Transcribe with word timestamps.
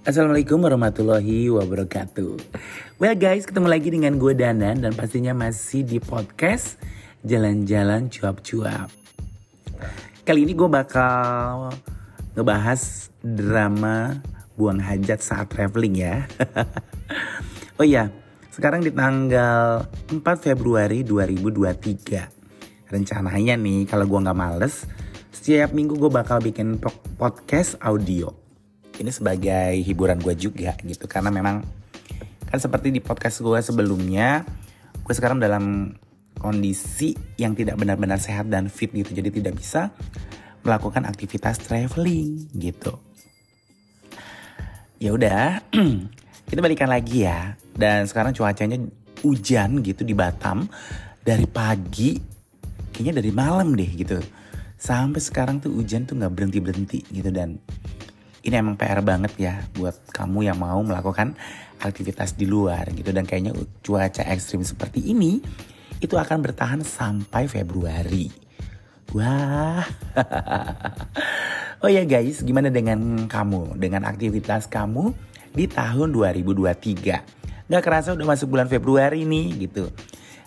Assalamualaikum 0.00 0.64
warahmatullahi 0.64 1.52
wabarakatuh. 1.52 2.40
Well 2.96 3.12
guys, 3.20 3.44
ketemu 3.44 3.68
lagi 3.68 3.92
dengan 3.92 4.16
gue 4.16 4.32
Danan 4.32 4.80
Dan 4.80 4.96
pastinya 4.96 5.36
masih 5.36 5.84
di 5.84 6.00
podcast 6.00 6.80
Jalan-jalan 7.20 8.08
cuap-cuap. 8.08 8.88
Kali 10.24 10.48
ini 10.48 10.56
gue 10.56 10.72
bakal 10.72 11.76
ngebahas 12.32 13.12
drama 13.20 14.24
buang 14.56 14.80
hajat 14.80 15.20
saat 15.20 15.52
traveling 15.52 16.00
ya. 16.00 16.24
Oh 17.76 17.84
iya, 17.84 18.08
sekarang 18.56 18.80
di 18.80 18.96
tanggal 18.96 19.84
4 20.08 20.16
Februari 20.40 21.04
2023 21.04 22.88
Rencananya 22.88 23.52
nih 23.52 23.84
kalau 23.84 24.08
gue 24.08 24.20
gak 24.24 24.32
males 24.32 24.88
Setiap 25.28 25.76
minggu 25.76 26.00
gue 26.00 26.08
bakal 26.08 26.40
bikin 26.40 26.80
podcast 27.20 27.76
audio 27.84 28.39
ini 29.00 29.08
sebagai 29.08 29.80
hiburan 29.80 30.20
gue 30.20 30.36
juga 30.36 30.76
gitu. 30.84 31.08
Karena 31.08 31.32
memang 31.32 31.64
kan 32.46 32.58
seperti 32.60 32.92
di 32.92 33.00
podcast 33.00 33.40
gue 33.40 33.58
sebelumnya 33.64 34.44
gue 35.00 35.14
sekarang 35.16 35.40
dalam 35.40 35.96
kondisi 36.36 37.12
yang 37.36 37.52
tidak 37.52 37.80
benar-benar 37.80 38.20
sehat 38.20 38.52
dan 38.52 38.68
fit 38.68 38.92
gitu. 38.92 39.12
Jadi 39.12 39.40
tidak 39.40 39.56
bisa 39.56 39.92
melakukan 40.60 41.08
aktivitas 41.08 41.60
traveling 41.60 42.52
gitu. 42.56 42.96
Ya 45.00 45.16
udah 45.16 45.64
kita 46.48 46.60
balikan 46.60 46.92
lagi 46.92 47.24
ya. 47.24 47.56
Dan 47.72 48.04
sekarang 48.04 48.36
cuacanya 48.36 48.76
hujan 49.24 49.80
gitu 49.80 50.04
di 50.04 50.12
Batam. 50.12 50.68
Dari 51.20 51.44
pagi 51.48 52.16
kayaknya 52.92 53.20
dari 53.24 53.32
malam 53.32 53.72
deh 53.76 53.88
gitu. 53.96 54.20
Sampai 54.80 55.20
sekarang 55.20 55.60
tuh 55.60 55.72
hujan 55.76 56.08
tuh 56.08 56.16
nggak 56.16 56.32
berhenti 56.32 56.58
berhenti 56.60 56.98
gitu. 57.12 57.28
Dan 57.32 57.60
ini 58.40 58.54
emang 58.56 58.76
PR 58.76 59.04
banget 59.04 59.32
ya 59.36 59.54
buat 59.76 59.96
kamu 60.12 60.48
yang 60.48 60.58
mau 60.60 60.80
melakukan 60.80 61.36
aktivitas 61.80 62.36
di 62.36 62.48
luar 62.48 62.88
gitu 62.92 63.12
dan 63.12 63.24
kayaknya 63.24 63.56
cuaca 63.84 64.24
ekstrim 64.28 64.64
seperti 64.64 65.12
ini 65.12 65.40
itu 66.00 66.16
akan 66.16 66.40
bertahan 66.40 66.80
sampai 66.80 67.44
Februari. 67.44 68.32
Wah. 69.12 69.84
oh 71.84 71.90
ya 71.90 72.06
guys, 72.08 72.40
gimana 72.40 72.72
dengan 72.72 73.28
kamu? 73.28 73.76
Dengan 73.76 74.08
aktivitas 74.08 74.70
kamu 74.70 75.12
di 75.52 75.68
tahun 75.68 76.14
2023? 76.14 77.68
Gak 77.70 77.82
kerasa 77.84 78.16
udah 78.16 78.26
masuk 78.26 78.56
bulan 78.56 78.70
Februari 78.70 79.28
nih 79.28 79.68
gitu. 79.68 79.92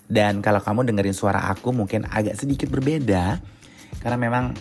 Dan 0.10 0.42
kalau 0.42 0.60
kamu 0.60 0.90
dengerin 0.90 1.16
suara 1.16 1.48
aku 1.54 1.70
mungkin 1.72 2.10
agak 2.10 2.36
sedikit 2.40 2.68
berbeda 2.74 3.40
karena 4.02 4.18
memang 4.18 4.58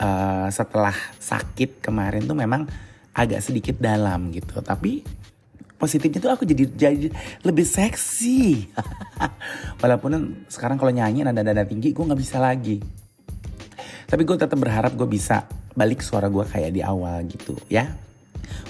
uh, 0.00 0.48
setelah 0.52 0.94
sakit 1.18 1.80
kemarin 1.80 2.24
tuh 2.24 2.36
memang 2.36 2.68
agak 3.16 3.40
sedikit 3.40 3.76
dalam 3.80 4.28
gitu. 4.32 4.60
Tapi 4.60 5.00
positifnya 5.76 6.20
tuh 6.20 6.32
aku 6.32 6.44
jadi 6.44 6.64
jadi 6.68 7.08
lebih 7.44 7.64
seksi. 7.64 8.72
Walaupun 9.82 10.44
sekarang 10.48 10.76
kalau 10.80 10.92
nyanyi 10.92 11.24
nada-nada 11.24 11.64
tinggi 11.64 11.92
gue 11.92 12.04
nggak 12.04 12.20
bisa 12.20 12.36
lagi. 12.40 12.80
Tapi 14.06 14.22
gue 14.22 14.36
tetap 14.38 14.56
berharap 14.56 14.94
gue 14.94 15.08
bisa 15.08 15.48
balik 15.76 16.00
suara 16.00 16.30
gue 16.30 16.44
kayak 16.44 16.72
di 16.72 16.80
awal 16.84 17.24
gitu 17.28 17.56
ya. 17.68 17.88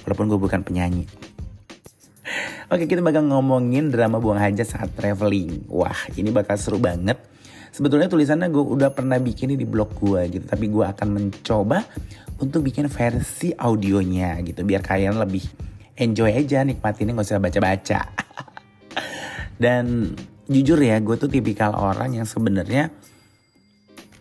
Walaupun 0.06 0.26
gue 0.30 0.38
bukan 0.38 0.60
penyanyi. 0.62 1.04
Oke 2.72 2.90
kita 2.90 3.02
bakal 3.02 3.26
ngomongin 3.26 3.90
drama 3.90 4.18
buang 4.18 4.38
hajat 4.38 4.66
saat 4.66 4.90
traveling. 4.94 5.66
Wah 5.70 5.98
ini 6.18 6.30
bakal 6.30 6.58
seru 6.58 6.82
banget 6.82 7.18
Sebetulnya 7.76 8.08
tulisannya 8.08 8.48
gue 8.48 8.64
udah 8.72 8.88
pernah 8.88 9.20
bikin 9.20 9.52
di 9.52 9.68
blog 9.68 10.00
gue 10.00 10.32
gitu. 10.32 10.48
Tapi 10.48 10.72
gue 10.72 10.80
akan 10.80 11.08
mencoba 11.12 11.84
untuk 12.40 12.64
bikin 12.64 12.88
versi 12.88 13.52
audionya 13.52 14.40
gitu. 14.40 14.64
Biar 14.64 14.80
kalian 14.80 15.20
lebih 15.20 15.44
enjoy 15.92 16.32
aja 16.32 16.64
nikmatinnya 16.64 17.12
gak 17.20 17.28
usah 17.28 17.36
baca-baca. 17.36 18.00
Dan 19.62 20.16
jujur 20.48 20.80
ya 20.80 20.96
gue 21.04 21.20
tuh 21.20 21.28
tipikal 21.28 21.76
orang 21.76 22.16
yang 22.16 22.24
sebenarnya 22.24 22.88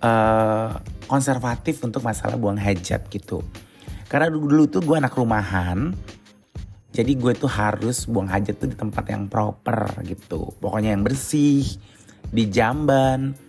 uh, 0.03 0.75
konservatif 1.07 1.79
untuk 1.79 2.03
masalah 2.03 2.35
buang 2.35 2.59
hajat 2.59 3.07
gitu. 3.07 3.39
Karena 4.11 4.35
dulu, 4.35 4.51
dulu 4.51 4.63
tuh 4.67 4.83
gue 4.83 4.99
anak 4.99 5.15
rumahan. 5.15 5.95
Jadi 6.91 7.11
gue 7.15 7.31
tuh 7.31 7.47
harus 7.47 8.03
buang 8.03 8.27
hajat 8.27 8.59
tuh 8.59 8.67
di 8.67 8.75
tempat 8.75 9.07
yang 9.07 9.31
proper 9.31 9.95
gitu. 10.03 10.51
Pokoknya 10.59 10.91
yang 10.91 11.07
bersih, 11.07 11.63
di 12.31 12.44
jamban, 12.47 13.44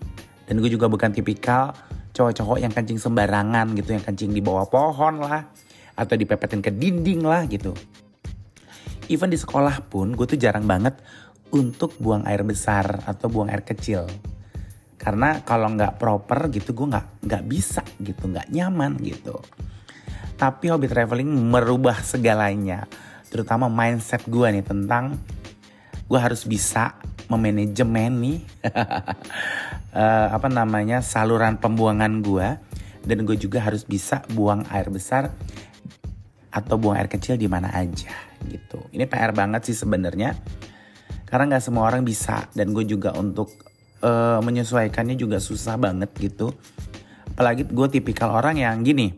dan 0.47 0.62
gue 0.62 0.71
juga 0.71 0.87
bukan 0.87 1.11
tipikal 1.11 1.75
cowok-cowok 2.17 2.59
yang 2.65 2.73
kencing 2.73 2.97
sembarangan 2.97 3.77
gitu, 3.77 3.93
yang 3.93 4.01
kencing 4.01 4.33
di 4.33 4.41
bawah 4.41 4.65
pohon 4.71 5.21
lah, 5.21 5.45
atau 5.93 6.15
dipepetin 6.17 6.65
ke 6.65 6.73
dinding 6.73 7.21
lah 7.21 7.45
gitu. 7.45 7.77
Even 9.12 9.29
di 9.29 9.37
sekolah 9.37 9.84
pun 9.87 10.17
gue 10.17 10.25
tuh 10.25 10.41
jarang 10.41 10.65
banget 10.65 10.97
untuk 11.53 11.95
buang 12.01 12.25
air 12.25 12.43
besar 12.43 13.05
atau 13.05 13.29
buang 13.29 13.53
air 13.53 13.62
kecil. 13.62 14.09
Karena 14.97 15.45
kalau 15.45 15.71
nggak 15.77 16.01
proper 16.01 16.49
gitu 16.51 16.73
gue 16.73 16.87
nggak 16.89 17.28
nggak 17.28 17.45
bisa 17.47 17.84
gitu, 18.01 18.33
nggak 18.33 18.49
nyaman 18.51 18.97
gitu. 19.05 19.37
Tapi 20.37 20.73
hobi 20.73 20.89
traveling 20.89 21.28
merubah 21.28 22.01
segalanya, 22.01 22.89
terutama 23.28 23.69
mindset 23.69 24.25
gue 24.25 24.49
nih 24.53 24.65
tentang 24.65 25.21
gue 26.06 26.19
harus 26.19 26.47
bisa 26.47 26.99
memanajemen 27.27 28.12
nih 28.22 28.39
uh, 29.91 30.27
apa 30.37 30.47
namanya 30.47 31.03
saluran 31.03 31.59
pembuangan 31.59 32.22
gua 32.22 32.62
dan 33.06 33.22
gue 33.27 33.39
juga 33.39 33.62
harus 33.62 33.83
bisa 33.87 34.22
buang 34.34 34.66
air 34.71 34.91
besar 34.91 35.31
atau 36.50 36.75
buang 36.78 36.99
air 36.99 37.11
kecil 37.11 37.39
di 37.39 37.47
mana 37.47 37.71
aja 37.71 38.11
gitu. 38.47 38.83
Ini 38.91 39.06
PR 39.06 39.31
banget 39.34 39.71
sih 39.71 39.77
sebenarnya 39.78 40.34
karena 41.27 41.55
nggak 41.55 41.62
semua 41.62 41.87
orang 41.91 42.03
bisa 42.06 42.47
dan 42.55 42.71
gue 42.71 42.87
juga 42.87 43.15
untuk 43.15 43.50
uh, 44.03 44.39
menyesuaikannya 44.43 45.19
juga 45.19 45.43
susah 45.43 45.78
banget 45.78 46.11
gitu. 46.19 46.55
Apalagi 47.37 47.69
gue 47.69 47.89
tipikal 47.93 48.33
orang 48.33 48.56
yang 48.59 48.81
gini, 48.81 49.12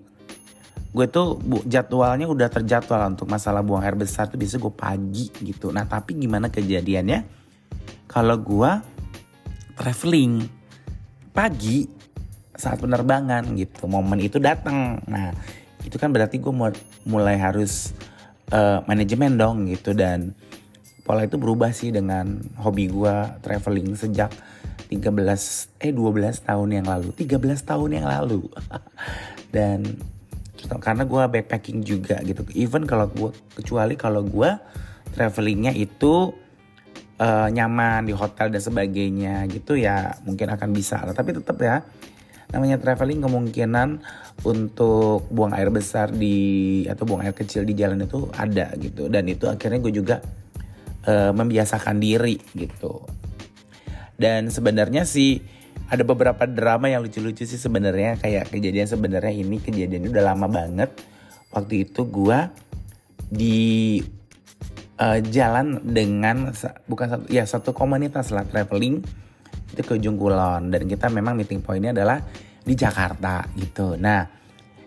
gue 0.98 1.06
tuh 1.06 1.38
bu, 1.38 1.62
jadwalnya 1.62 2.26
udah 2.26 2.50
terjadwal 2.50 2.98
untuk 3.14 3.30
masalah 3.30 3.62
buang 3.62 3.86
air 3.86 3.94
besar 3.94 4.26
tuh 4.26 4.34
bisa 4.34 4.58
gue 4.58 4.74
pagi 4.74 5.30
gitu. 5.46 5.70
Nah 5.70 5.86
tapi 5.86 6.18
gimana 6.18 6.50
kejadiannya? 6.50 7.22
Kalau 8.10 8.34
gue 8.42 8.70
traveling 9.78 10.42
pagi 11.30 11.86
saat 12.58 12.82
penerbangan 12.82 13.46
gitu 13.54 13.86
momen 13.86 14.18
itu 14.18 14.42
datang. 14.42 14.98
Nah 15.06 15.30
itu 15.86 15.94
kan 16.02 16.10
berarti 16.10 16.42
gue 16.42 16.50
mulai 17.06 17.38
harus 17.38 17.94
uh, 18.50 18.82
manajemen 18.90 19.38
dong 19.38 19.70
gitu 19.70 19.94
dan 19.94 20.34
pola 21.06 21.22
itu 21.22 21.38
berubah 21.38 21.70
sih 21.70 21.94
dengan 21.94 22.42
hobi 22.58 22.90
gue 22.90 23.16
traveling 23.46 23.94
sejak 23.94 24.34
13 24.90 25.14
eh 25.78 25.92
12 25.94 26.42
tahun 26.42 26.68
yang 26.74 26.86
lalu. 26.90 27.14
13 27.14 27.38
tahun 27.62 28.02
yang 28.02 28.06
lalu. 28.10 28.50
Dan 29.54 29.84
karena 30.66 31.06
gue 31.06 31.22
backpacking 31.30 31.86
juga 31.86 32.18
gitu. 32.26 32.42
Even 32.58 32.82
kalau 32.88 33.06
gue 33.06 33.30
kecuali 33.54 33.94
kalau 33.94 34.26
gue 34.26 34.50
travelingnya 35.14 35.70
itu 35.72 36.34
uh, 37.22 37.48
nyaman 37.48 38.06
di 38.08 38.14
hotel 38.14 38.50
dan 38.50 38.62
sebagainya 38.62 39.46
gitu 39.50 39.78
ya 39.78 40.18
mungkin 40.26 40.50
akan 40.50 40.70
bisa 40.74 41.02
lah. 41.06 41.14
Tapi 41.14 41.38
tetap 41.38 41.58
ya 41.62 41.82
namanya 42.48 42.80
traveling 42.80 43.20
kemungkinan 43.20 44.00
untuk 44.42 45.28
buang 45.28 45.52
air 45.52 45.68
besar 45.68 46.08
di 46.08 46.80
atau 46.88 47.04
buang 47.04 47.20
air 47.20 47.36
kecil 47.36 47.62
di 47.68 47.76
jalan 47.76 48.02
itu 48.02 48.26
ada 48.34 48.72
gitu. 48.80 49.06
Dan 49.06 49.28
itu 49.28 49.46
akhirnya 49.46 49.78
gue 49.78 49.92
juga 49.94 50.16
uh, 51.06 51.32
membiasakan 51.36 52.00
diri 52.00 52.40
gitu. 52.56 53.04
Dan 54.18 54.50
sebenarnya 54.50 55.06
sih 55.06 55.57
ada 55.88 56.04
beberapa 56.04 56.44
drama 56.44 56.92
yang 56.92 57.00
lucu-lucu 57.00 57.48
sih 57.48 57.56
sebenarnya. 57.56 58.20
Kayak 58.20 58.52
kejadian 58.52 58.88
sebenarnya 58.88 59.32
ini 59.32 59.56
kejadian 59.56 60.12
udah 60.12 60.32
lama 60.32 60.46
banget. 60.46 60.92
Waktu 61.48 61.88
itu 61.88 62.04
gue 62.04 62.38
di 63.32 64.00
uh, 65.00 65.18
jalan 65.24 65.80
dengan 65.80 66.52
bukan 66.84 67.06
satu 67.08 67.24
ya 67.32 67.44
satu 67.48 67.72
komunitas 67.72 68.32
lah 68.32 68.44
traveling 68.44 69.00
itu 69.72 69.82
ke 69.84 69.96
Ujung 69.96 70.16
Kulon 70.16 70.72
dan 70.72 70.88
kita 70.88 71.12
memang 71.12 71.36
meeting 71.36 71.60
pointnya 71.60 71.92
adalah 71.96 72.20
di 72.64 72.74
Jakarta 72.76 73.48
gitu. 73.56 73.96
Nah 73.96 74.28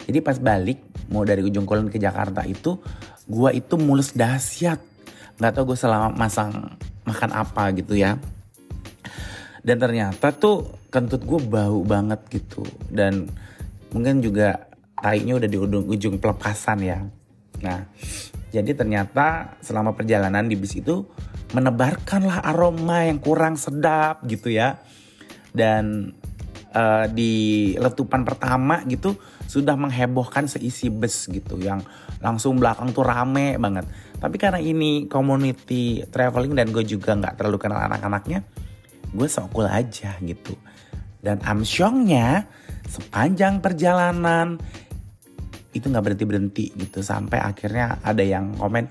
jadi 0.05 0.21
pas 0.21 0.37
balik 0.37 1.09
mau 1.09 1.25
dari 1.25 1.41
Ujung 1.41 1.65
Kulon 1.65 1.89
ke 1.89 1.97
Jakarta 1.97 2.45
itu 2.45 2.77
gua 3.25 3.49
itu 3.53 3.77
mulus 3.77 4.13
dahsyat. 4.13 4.77
Nggak 5.41 5.51
tau 5.57 5.65
gue 5.65 5.77
selama 5.77 6.13
masang 6.13 6.77
makan 7.01 7.33
apa 7.33 7.73
gitu 7.73 7.97
ya 7.97 8.21
dan 9.61 9.77
ternyata 9.77 10.33
tuh 10.33 10.81
kentut 10.89 11.21
gue 11.23 11.39
bau 11.41 11.85
banget 11.85 12.19
gitu 12.29 12.65
dan 12.89 13.29
mungkin 13.93 14.19
juga 14.21 14.69
tainya 14.97 15.37
udah 15.37 15.49
di 15.49 15.57
ujung, 15.57 15.85
ujung 15.89 16.15
pelepasan 16.17 16.79
ya 16.81 16.99
nah 17.61 17.85
jadi 18.51 18.75
ternyata 18.75 19.55
selama 19.63 19.95
perjalanan 19.95 20.43
di 20.43 20.59
bis 20.59 20.75
itu 20.75 21.07
menebarkanlah 21.55 22.43
aroma 22.43 23.07
yang 23.07 23.23
kurang 23.23 23.55
sedap 23.55 24.27
gitu 24.27 24.51
ya. 24.51 24.83
Dan 25.55 26.11
uh, 26.75 27.07
di 27.07 27.73
letupan 27.79 28.27
pertama 28.27 28.83
gitu 28.87 29.15
sudah 29.47 29.75
menghebohkan 29.75 30.47
seisi 30.47 30.87
bus 30.87 31.27
gitu 31.27 31.59
yang 31.59 31.83
langsung 32.19 32.59
belakang 32.59 32.91
tuh 32.91 33.07
rame 33.07 33.55
banget. 33.55 33.87
Tapi 34.19 34.35
karena 34.35 34.59
ini 34.59 35.07
community 35.07 36.03
traveling 36.11 36.55
dan 36.55 36.75
gue 36.75 36.83
juga 36.83 37.15
nggak 37.15 37.39
terlalu 37.39 37.57
kenal 37.59 37.79
anak-anaknya, 37.87 38.43
gue 39.11 39.27
sok 39.27 39.51
cool 39.55 39.67
aja 39.67 40.15
gitu. 40.23 40.55
Dan 41.21 41.37
amsyongnya 41.45 42.47
sepanjang 42.87 43.61
perjalanan 43.61 44.57
itu 45.71 45.85
nggak 45.87 46.03
berhenti 46.03 46.25
berhenti 46.25 46.65
gitu. 46.75 46.99
Sampai 47.05 47.39
akhirnya 47.39 48.01
ada 48.01 48.23
yang 48.23 48.55
komen 48.57 48.87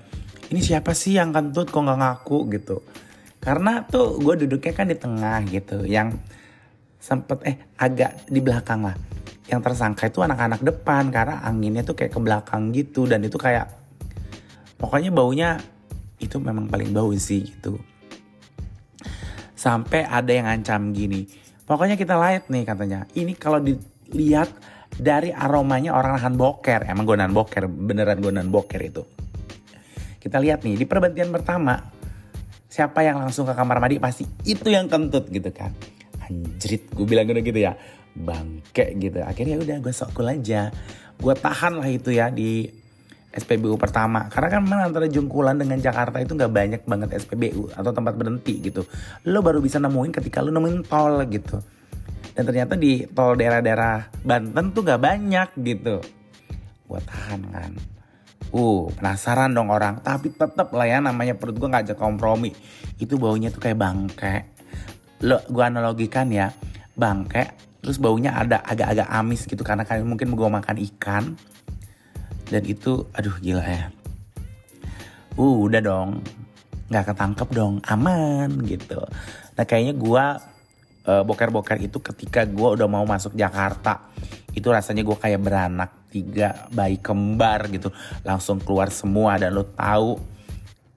ini 0.51 0.59
siapa 0.59 0.95
sih 0.95 1.15
yang 1.17 1.31
kentut 1.31 1.69
kok 1.69 1.81
nggak 1.81 1.99
ngaku? 1.99 2.37
gitu. 2.55 2.77
Karena 3.41 3.83
tuh 3.87 4.21
gue 4.21 4.45
duduknya 4.45 4.73
kan 4.73 4.87
di 4.87 4.97
tengah 4.97 5.41
gitu 5.49 5.83
yang 5.87 6.13
sempet 7.01 7.41
eh 7.43 7.57
agak 7.81 8.29
di 8.29 8.39
belakang 8.39 8.85
lah. 8.85 8.95
Yang 9.49 9.61
tersangka 9.67 10.07
itu 10.07 10.21
anak-anak 10.23 10.61
depan 10.63 11.11
karena 11.11 11.43
anginnya 11.43 11.83
tuh 11.83 11.97
kayak 11.97 12.13
ke 12.13 12.19
belakang 12.21 12.71
gitu. 12.71 13.09
Dan 13.09 13.25
itu 13.25 13.35
kayak 13.35 13.67
pokoknya 14.77 15.09
baunya 15.11 15.49
itu 16.21 16.37
memang 16.37 16.69
paling 16.69 16.93
bau 16.93 17.09
sih 17.17 17.49
gitu 17.49 17.81
sampai 19.61 20.01
ada 20.09 20.33
yang 20.33 20.49
ancam 20.49 20.89
gini. 20.89 21.29
Pokoknya 21.69 21.93
kita 21.93 22.17
lihat 22.17 22.49
nih 22.49 22.65
katanya. 22.65 23.05
Ini 23.13 23.37
kalau 23.37 23.61
dilihat 23.61 24.49
dari 24.97 25.29
aromanya 25.29 25.93
orang 25.93 26.17
nahan 26.17 26.33
boker. 26.33 26.89
Emang 26.89 27.05
gue 27.05 27.13
nahan 27.13 27.29
boker 27.29 27.69
beneran 27.69 28.17
gue 28.17 28.33
nahan 28.33 28.49
boker 28.49 28.81
itu. 28.81 29.05
Kita 30.17 30.41
lihat 30.41 30.65
nih 30.65 30.81
di 30.81 30.85
perbentian 30.89 31.29
pertama 31.29 31.77
siapa 32.65 33.05
yang 33.05 33.21
langsung 33.21 33.45
ke 33.45 33.53
kamar 33.53 33.77
mandi 33.77 34.01
pasti 34.01 34.25
itu 34.49 34.73
yang 34.73 34.89
kentut 34.89 35.29
gitu 35.29 35.53
kan. 35.53 35.69
Anjrit 36.25 36.89
gue 36.89 37.05
bilang 37.05 37.29
gitu 37.29 37.61
ya. 37.61 37.77
Bangke 38.17 38.97
gitu. 38.97 39.21
Akhirnya 39.21 39.61
udah 39.61 39.77
gue 39.77 39.93
sok 39.93 40.17
cool 40.17 40.33
aja. 40.33 40.73
Gue 41.21 41.37
tahan 41.37 41.77
lah 41.77 41.87
itu 41.87 42.09
ya 42.09 42.33
di 42.33 42.80
SPBU 43.31 43.79
pertama. 43.79 44.27
Karena 44.27 44.47
kan 44.51 44.59
memang 44.67 44.81
antara 44.91 45.07
Jungkulan 45.07 45.55
dengan 45.55 45.79
Jakarta 45.79 46.19
itu 46.19 46.35
nggak 46.35 46.51
banyak 46.51 46.81
banget 46.83 47.09
SPBU 47.23 47.71
atau 47.71 47.91
tempat 47.95 48.13
berhenti 48.19 48.59
gitu. 48.59 48.83
Lo 49.31 49.39
baru 49.39 49.63
bisa 49.63 49.79
nemuin 49.79 50.11
ketika 50.11 50.43
lo 50.43 50.51
nemuin 50.51 50.83
tol 50.83 51.23
gitu. 51.31 51.63
Dan 52.35 52.43
ternyata 52.47 52.75
di 52.75 53.07
tol 53.07 53.35
daerah-daerah 53.35 54.23
Banten 54.23 54.75
tuh 54.75 54.83
nggak 54.83 55.01
banyak 55.01 55.49
gitu. 55.63 55.95
Gue 56.87 56.99
tahan 56.99 57.41
kan. 57.51 57.71
Uh, 58.51 58.91
penasaran 58.99 59.55
dong 59.55 59.71
orang. 59.71 60.03
Tapi 60.03 60.35
tetap 60.35 60.75
lah 60.75 60.87
ya 60.87 60.99
namanya 60.99 61.39
perut 61.39 61.55
gue 61.55 61.69
ngajak 61.71 61.95
kompromi. 61.95 62.51
Itu 62.99 63.15
baunya 63.15 63.47
tuh 63.47 63.63
kayak 63.63 63.79
bangke. 63.79 64.35
Lo 65.23 65.39
gue 65.47 65.63
analogikan 65.63 66.27
ya. 66.27 66.51
Bangke 66.91 67.71
terus 67.81 67.97
baunya 67.97 68.35
ada 68.35 68.59
agak-agak 68.59 69.07
amis 69.07 69.47
gitu. 69.47 69.63
Karena 69.63 69.87
kalian 69.87 70.03
mungkin 70.03 70.35
gue 70.35 70.49
makan 70.51 70.77
ikan 70.91 71.23
dan 72.51 72.63
itu 72.67 73.07
aduh 73.15 73.39
gila 73.39 73.63
ya. 73.63 73.87
Uh 75.39 75.65
udah 75.65 75.79
dong. 75.79 76.19
Nggak 76.91 77.15
ketangkep 77.15 77.49
dong. 77.55 77.79
Aman 77.87 78.59
gitu. 78.67 78.99
Nah 79.55 79.63
kayaknya 79.63 79.95
gue 79.95 80.25
uh, 81.07 81.23
boker-boker 81.23 81.79
itu 81.79 82.03
ketika 82.03 82.43
gue 82.43 82.69
udah 82.75 82.87
mau 82.91 83.07
masuk 83.07 83.33
Jakarta 83.39 84.11
itu 84.51 84.67
rasanya 84.67 85.07
gue 85.07 85.15
kayak 85.15 85.39
beranak 85.39 86.11
tiga 86.11 86.67
bayi 86.75 86.99
kembar 86.99 87.71
gitu. 87.71 87.95
Langsung 88.27 88.59
keluar 88.59 88.91
semua 88.91 89.39
dan 89.39 89.55
lo 89.55 89.63
tahu 89.71 90.19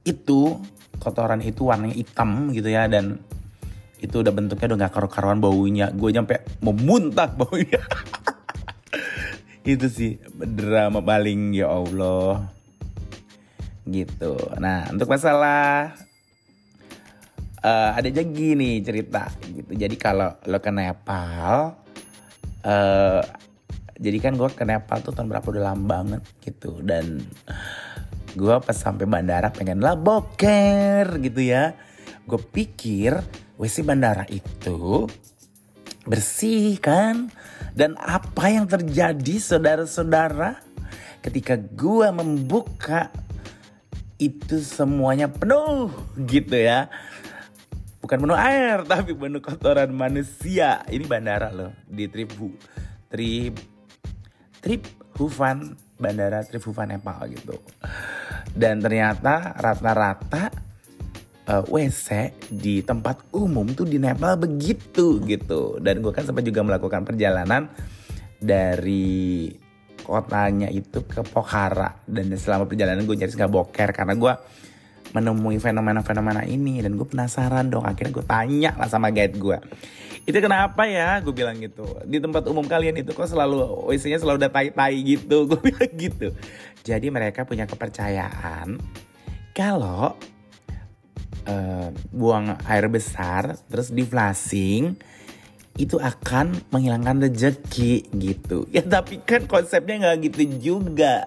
itu 0.02 0.58
kotoran 0.98 1.38
itu 1.38 1.70
warnanya 1.70 1.94
hitam 1.94 2.50
gitu 2.50 2.66
ya 2.66 2.90
dan 2.90 3.22
itu 4.02 4.20
udah 4.20 4.34
bentuknya 4.34 4.74
udah 4.74 4.78
gak 4.90 4.92
karu-karuan 4.98 5.38
baunya. 5.38 5.94
Gue 5.94 6.10
nyampe 6.10 6.42
memuntah 6.58 7.30
baunya 7.30 7.78
itu 9.64 9.88
sih 9.88 10.12
drama 10.36 11.00
paling 11.00 11.56
ya 11.56 11.72
Allah. 11.72 12.52
Gitu. 13.88 14.36
Nah 14.60 14.92
untuk 14.92 15.08
masalah 15.08 15.96
uh, 17.64 17.90
ada 17.96 18.08
aja 18.08 18.20
gini 18.20 18.84
cerita 18.84 19.32
gitu. 19.48 19.72
Jadi 19.72 19.96
kalau 19.96 20.36
lo 20.44 20.58
ke 20.60 20.68
Nepal 20.68 21.72
uh, 22.64 23.22
jadi 23.94 24.18
kan 24.20 24.36
gue 24.36 24.50
ke 24.52 24.66
Nepal 24.66 25.00
tuh 25.00 25.16
tahun 25.16 25.32
berapa 25.32 25.46
udah 25.48 25.64
lama 25.72 25.84
banget 25.84 26.22
gitu. 26.44 26.84
Dan 26.84 27.24
gue 28.36 28.54
pas 28.60 28.76
sampai 28.76 29.08
bandara 29.08 29.48
pengen 29.48 29.80
lah 29.80 29.96
boker 29.96 31.22
gitu 31.24 31.40
ya. 31.40 31.72
Gue 32.28 32.40
pikir 32.40 33.16
WC 33.56 33.86
bandara 33.86 34.26
itu 34.28 35.06
bersih 36.04 36.78
kan? 36.78 37.32
Dan 37.74 37.98
apa 37.98 38.48
yang 38.52 38.70
terjadi 38.70 39.36
saudara-saudara 39.40 40.62
ketika 41.24 41.58
gua 41.58 42.14
membuka 42.14 43.10
itu 44.20 44.62
semuanya 44.62 45.26
penuh 45.26 45.90
gitu 46.24 46.54
ya. 46.54 46.88
Bukan 47.98 48.20
penuh 48.20 48.36
air 48.36 48.84
tapi 48.92 49.16
penuh 49.16 49.42
kotoran 49.42 49.90
manusia. 49.90 50.84
Ini 50.86 51.04
bandara 51.08 51.50
loh 51.50 51.72
di 51.88 52.06
Tribu 52.06 52.52
Trip 53.10 53.54
Trip 54.64 54.82
Hufan 55.18 55.76
Bandara 55.98 56.44
Trip 56.46 56.62
Hufan 56.62 56.94
Nepal 56.94 57.26
gitu. 57.32 57.58
Dan 58.54 58.78
ternyata 58.78 59.56
rata-rata 59.58 60.63
uh, 61.48 61.60
eh, 61.60 61.64
WC 61.64 62.08
di 62.52 62.80
tempat 62.80 63.32
umum 63.34 63.68
tuh 63.72 63.88
di 63.88 64.00
Nepal 64.00 64.36
begitu 64.40 65.20
gitu. 65.24 65.78
Dan 65.80 66.00
gue 66.00 66.12
kan 66.12 66.24
sempat 66.24 66.44
juga 66.44 66.64
melakukan 66.64 67.04
perjalanan 67.04 67.68
dari 68.40 69.48
kotanya 70.04 70.68
itu 70.68 71.04
ke 71.04 71.24
Pokhara. 71.24 72.04
Dan 72.04 72.32
selama 72.36 72.68
perjalanan 72.68 73.04
gue 73.04 73.16
nyaris 73.16 73.36
gak 73.36 73.52
boker 73.52 73.90
karena 73.92 74.14
gue 74.16 74.34
menemui 75.14 75.56
fenomena-fenomena 75.60 76.44
ini. 76.44 76.80
Dan 76.80 76.96
gue 76.96 77.06
penasaran 77.08 77.68
dong 77.68 77.84
akhirnya 77.84 78.12
gue 78.12 78.26
tanya 78.26 78.70
lah 78.76 78.88
sama 78.88 79.08
guide 79.12 79.36
gue 79.36 79.58
itu 80.24 80.38
kenapa 80.40 80.88
ya? 80.88 81.20
Gue 81.20 81.36
bilang 81.36 81.56
gitu. 81.60 81.84
Di 82.08 82.16
tempat 82.16 82.48
umum 82.48 82.64
kalian 82.64 82.96
itu 82.96 83.12
kok 83.12 83.28
selalu 83.28 83.60
WC-nya 83.92 84.16
selalu 84.16 84.40
ada 84.40 84.50
tai-tai 84.50 84.96
gitu. 85.04 85.44
Gue 85.48 85.60
bilang 85.60 85.92
gitu. 86.00 86.32
Jadi 86.80 87.12
mereka 87.12 87.44
punya 87.44 87.68
kepercayaan 87.68 88.80
kalau 89.52 90.16
uh, 91.48 91.88
buang 92.10 92.56
air 92.68 92.86
besar 92.88 93.56
terus 93.68 93.92
di 93.92 94.04
flashing 94.04 94.96
itu 95.74 95.98
akan 95.98 96.54
menghilangkan 96.70 97.26
rejeki 97.26 98.06
gitu. 98.14 98.70
Ya 98.70 98.86
tapi 98.86 99.18
kan 99.26 99.50
konsepnya 99.50 100.06
nggak 100.06 100.16
gitu 100.30 100.42
juga. 100.62 101.26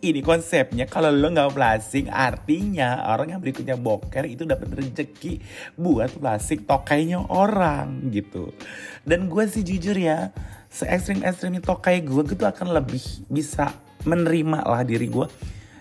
Ini 0.00 0.24
konsepnya 0.24 0.88
kalau 0.88 1.12
lo 1.12 1.28
nggak 1.28 1.52
flashing 1.52 2.06
artinya 2.08 3.10
orang 3.10 3.36
yang 3.36 3.40
berikutnya 3.42 3.76
boker 3.76 4.24
itu 4.24 4.46
dapat 4.46 4.72
rejeki 4.78 5.42
buat 5.74 6.08
flashing 6.14 6.64
tokainya 6.64 7.20
orang 7.28 8.08
gitu. 8.14 8.54
Dan 9.02 9.26
gue 9.26 9.44
sih 9.50 9.66
jujur 9.66 9.98
ya 9.98 10.30
se 10.70 10.86
ekstrim 10.86 11.26
ekstrimnya 11.26 11.60
tokai 11.60 12.06
gue 12.06 12.22
gitu 12.30 12.46
akan 12.46 12.70
lebih 12.70 13.02
bisa 13.26 13.74
menerima 14.06 14.64
lah 14.64 14.86
diri 14.86 15.10
gue 15.10 15.26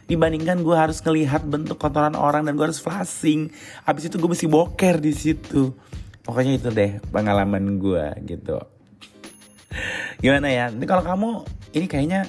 dibandingkan 0.09 0.65
gue 0.65 0.73
harus 0.73 0.99
ngelihat 1.05 1.45
bentuk 1.45 1.77
kotoran 1.77 2.17
orang 2.17 2.41
dan 2.43 2.57
gue 2.57 2.65
harus 2.65 2.81
flashing 2.81 3.53
habis 3.85 4.09
itu 4.09 4.17
gue 4.17 4.25
mesti 4.25 4.49
boker 4.49 4.97
di 4.97 5.13
situ. 5.13 5.69
Pokoknya 6.25 6.57
itu 6.57 6.73
deh 6.73 6.97
pengalaman 7.13 7.77
gue 7.77 8.05
gitu. 8.25 8.57
Gimana 10.19 10.49
ya? 10.49 10.73
Ini 10.73 10.85
kalau 10.89 11.05
kamu 11.05 11.29
ini 11.77 11.85
kayaknya 11.85 12.25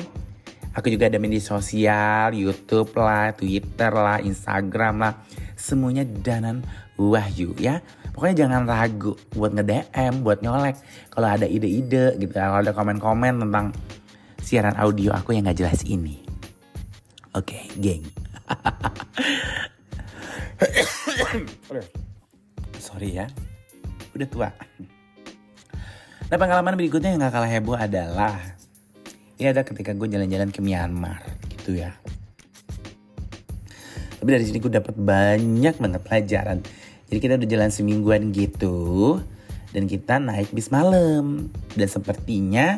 Aku 0.77 0.87
juga 0.93 1.09
ada 1.09 1.17
media 1.17 1.41
sosial, 1.41 2.37
YouTube 2.37 2.93
lah, 2.93 3.33
Twitter 3.33 3.89
lah, 3.89 4.21
Instagram 4.21 5.01
lah. 5.01 5.13
Semuanya 5.57 6.05
Danan 6.05 6.61
Wahyu 6.95 7.57
ya. 7.57 7.81
Pokoknya 8.13 8.45
jangan 8.45 8.69
ragu 8.69 9.17
buat 9.33 9.57
nge-DM, 9.57 10.21
buat 10.21 10.45
nyolek. 10.45 10.77
Kalau 11.09 11.27
ada 11.27 11.49
ide-ide 11.49 12.13
gitu, 12.21 12.33
kalau 12.37 12.61
ada 12.61 12.71
komen-komen 12.71 13.49
tentang 13.49 13.73
siaran 14.39 14.77
audio 14.77 15.11
aku 15.17 15.33
yang 15.33 15.49
gak 15.49 15.57
jelas 15.57 15.81
ini. 15.89 16.21
Oke, 17.33 17.57
okay, 17.57 17.65
geng. 17.81 18.05
Sorry 22.85 23.17
ya, 23.17 23.25
udah 24.13 24.27
tua. 24.29 24.49
Nah 26.29 26.37
pengalaman 26.37 26.77
berikutnya 26.77 27.09
yang 27.09 27.25
gak 27.25 27.33
kalah 27.33 27.49
heboh 27.49 27.73
adalah 27.73 28.37
ini 29.41 29.49
ada 29.49 29.65
ketika 29.65 29.97
gue 29.97 30.05
jalan-jalan 30.13 30.53
ke 30.53 30.61
Myanmar 30.61 31.25
gitu 31.49 31.81
ya. 31.81 31.97
Tapi 34.21 34.29
dari 34.29 34.45
sini 34.45 34.61
gue 34.61 34.69
dapat 34.69 34.93
banyak 34.93 35.81
banget 35.81 36.01
pelajaran. 36.05 36.61
Jadi 37.09 37.17
kita 37.17 37.33
udah 37.41 37.49
jalan 37.49 37.69
semingguan 37.73 38.29
gitu 38.29 39.17
dan 39.73 39.89
kita 39.89 40.21
naik 40.21 40.53
bis 40.53 40.69
malam 40.69 41.49
dan 41.73 41.89
sepertinya 41.89 42.77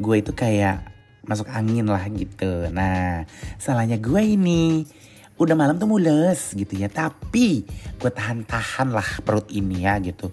gue 0.00 0.16
itu 0.16 0.32
kayak 0.32 0.88
masuk 1.28 1.52
angin 1.52 1.84
lah 1.84 2.08
gitu. 2.08 2.72
Nah 2.72 3.28
salahnya 3.60 4.00
gue 4.00 4.22
ini 4.24 4.88
udah 5.36 5.52
malam 5.52 5.76
tuh 5.76 5.84
mules 5.84 6.56
gitu 6.56 6.80
ya 6.80 6.88
tapi 6.88 7.68
gue 8.00 8.10
tahan-tahan 8.10 8.88
lah 8.88 9.20
perut 9.20 9.46
ini 9.52 9.84
ya 9.84 10.00
gitu 10.00 10.32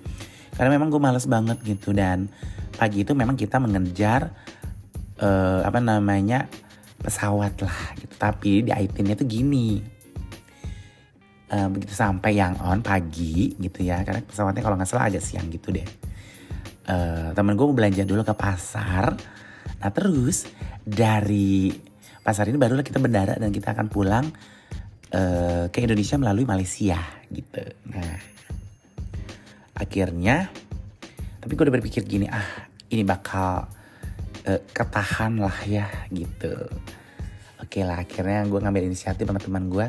karena 0.55 0.69
memang 0.79 0.87
gue 0.87 1.01
males 1.03 1.27
banget 1.27 1.59
gitu 1.63 1.91
dan 1.91 2.31
pagi 2.75 3.03
itu 3.03 3.11
memang 3.11 3.35
kita 3.35 3.59
mengejar 3.59 4.31
uh, 5.19 5.61
apa 5.63 5.79
namanya 5.83 6.47
pesawat 6.99 7.59
lah 7.63 7.79
gitu. 7.99 8.13
Tapi 8.15 8.51
di 8.67 8.71
itemnya 8.71 9.15
tuh 9.19 9.27
gini. 9.27 9.93
Uh, 11.45 11.69
begitu 11.69 11.93
sampai 11.93 12.41
yang 12.41 12.57
on 12.57 12.81
pagi 12.81 13.53
gitu 13.61 13.85
ya 13.85 14.01
karena 14.01 14.25
pesawatnya 14.25 14.65
kalau 14.65 14.75
nggak 14.81 14.89
salah 14.89 15.07
agak 15.13 15.21
siang 15.21 15.45
gitu 15.53 15.69
deh. 15.69 15.85
Uh, 16.85 17.29
temen 17.37 17.53
gue 17.53 17.65
mau 17.67 17.75
belanja 17.75 18.01
dulu 18.01 18.25
ke 18.25 18.33
pasar. 18.33 19.13
Nah 19.77 19.89
terus 19.93 20.49
dari 20.81 21.69
pasar 22.25 22.49
ini 22.49 22.57
barulah 22.57 22.81
kita 22.81 22.97
bendara 22.97 23.37
dan 23.37 23.53
kita 23.53 23.77
akan 23.77 23.85
pulang 23.93 24.25
uh, 25.13 25.69
ke 25.69 25.85
Indonesia 25.85 26.17
melalui 26.17 26.49
Malaysia 26.49 26.97
gitu. 27.29 27.61
Nah, 27.93 28.34
akhirnya, 29.75 30.49
tapi 31.43 31.51
gue 31.53 31.63
udah 31.67 31.75
berpikir 31.77 32.07
gini, 32.07 32.25
ah 32.31 32.67
ini 32.89 33.03
bakal 33.03 33.67
uh, 34.47 34.61
ketahan 34.71 35.37
lah 35.37 35.55
ya 35.67 35.85
gitu. 36.09 36.55
Oke 37.61 37.83
lah, 37.83 38.01
akhirnya 38.01 38.47
gue 38.47 38.59
ngambil 38.59 38.87
inisiatif 38.87 39.27
sama 39.27 39.37
teman 39.37 39.67
gue. 39.67 39.85